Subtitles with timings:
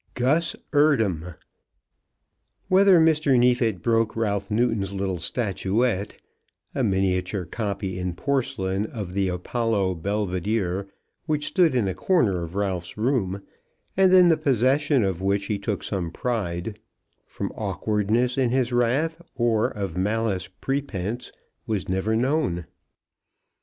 [0.15, 1.35] GUS EARDHAM.
[2.69, 3.37] Whether Mr.
[3.37, 6.19] Neefit broke Ralph Newton's little statuette,
[6.73, 10.85] a miniature copy in porcelain of the Apollo Belvidere,
[11.27, 13.43] which stood in a corner of Ralph's room,
[13.95, 16.79] and in the possession of which he took some pride,
[17.27, 21.31] from awkwardness in his wrath or of malice prepense,
[21.67, 22.65] was never known.